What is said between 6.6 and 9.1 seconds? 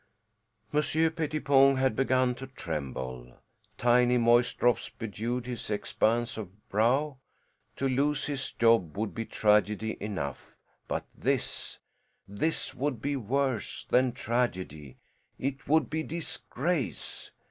brow; to lose his job